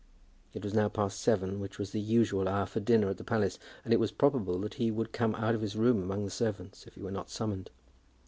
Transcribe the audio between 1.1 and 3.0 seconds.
seven, which was the usual hour for